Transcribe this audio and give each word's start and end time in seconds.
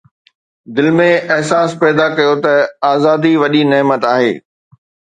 دل 0.75 0.87
۾ 0.99 1.07
احساس 1.33 1.69
پيدا 1.81 2.07
ڪيو 2.17 2.33
ته 2.43 2.53
آزادي 2.93 3.33
وڏي 3.41 3.61
نعمت 3.71 4.01
آهي 4.13 4.31